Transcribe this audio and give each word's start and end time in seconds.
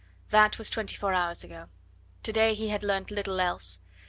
That 0.31 0.57
was 0.57 0.71
twenty 0.71 0.95
four 0.97 1.13
hours 1.13 1.43
ago. 1.43 1.67
To 2.23 2.31
day 2.33 2.55
he 2.55 2.69
had 2.69 2.81
learnt 2.81 3.11
little 3.11 3.39
else. 3.39 3.81